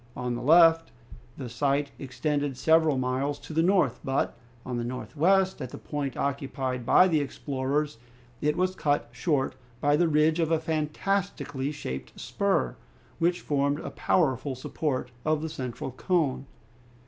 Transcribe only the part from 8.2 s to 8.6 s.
it